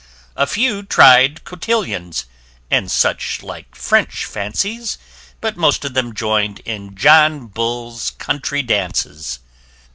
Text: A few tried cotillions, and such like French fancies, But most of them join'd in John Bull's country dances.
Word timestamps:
A 0.35 0.47
few 0.47 0.81
tried 0.81 1.43
cotillions, 1.43 2.25
and 2.71 2.89
such 2.89 3.43
like 3.43 3.75
French 3.75 4.25
fancies, 4.25 4.97
But 5.41 5.57
most 5.57 5.85
of 5.85 5.93
them 5.93 6.15
join'd 6.15 6.57
in 6.61 6.95
John 6.95 7.45
Bull's 7.45 8.09
country 8.09 8.63
dances. 8.63 9.37